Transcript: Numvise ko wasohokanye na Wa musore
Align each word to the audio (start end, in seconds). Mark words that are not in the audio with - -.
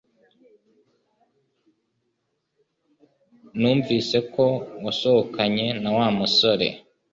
Numvise 3.59 4.17
ko 4.33 4.45
wasohokanye 4.83 5.67
na 5.81 5.89
Wa 5.97 6.07
musore 6.19 6.67